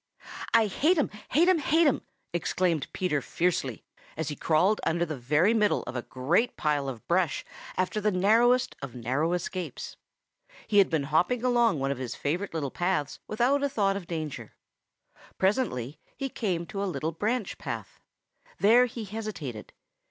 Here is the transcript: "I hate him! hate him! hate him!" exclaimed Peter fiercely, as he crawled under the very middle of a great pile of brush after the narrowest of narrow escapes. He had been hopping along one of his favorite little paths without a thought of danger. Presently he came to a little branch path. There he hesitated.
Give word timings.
"I 0.51 0.65
hate 0.65 0.97
him! 0.97 1.09
hate 1.29 1.47
him! 1.47 1.59
hate 1.59 1.85
him!" 1.85 2.01
exclaimed 2.33 2.87
Peter 2.91 3.21
fiercely, 3.21 3.83
as 4.17 4.29
he 4.29 4.35
crawled 4.35 4.81
under 4.83 5.05
the 5.05 5.15
very 5.15 5.53
middle 5.53 5.83
of 5.83 5.95
a 5.95 6.01
great 6.01 6.57
pile 6.57 6.89
of 6.89 7.07
brush 7.07 7.45
after 7.77 8.01
the 8.01 8.09
narrowest 8.09 8.75
of 8.81 8.95
narrow 8.95 9.33
escapes. 9.33 9.97
He 10.65 10.79
had 10.79 10.89
been 10.89 11.03
hopping 11.03 11.43
along 11.43 11.77
one 11.79 11.91
of 11.91 11.99
his 11.99 12.15
favorite 12.15 12.51
little 12.55 12.71
paths 12.71 13.19
without 13.27 13.61
a 13.61 13.69
thought 13.69 13.95
of 13.95 14.07
danger. 14.07 14.55
Presently 15.37 15.99
he 16.17 16.29
came 16.29 16.65
to 16.65 16.81
a 16.81 16.85
little 16.89 17.11
branch 17.11 17.59
path. 17.59 17.99
There 18.57 18.87
he 18.87 19.05
hesitated. 19.05 19.71